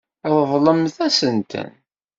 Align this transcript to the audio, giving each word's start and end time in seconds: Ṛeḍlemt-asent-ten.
Ṛeḍlemt-asent-ten. 0.37 1.67